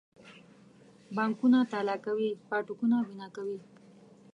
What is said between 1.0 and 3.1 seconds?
بانکونه تالا کوي پاټکونه